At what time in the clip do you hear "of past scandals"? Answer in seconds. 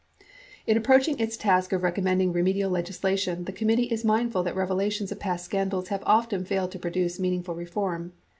5.11-5.89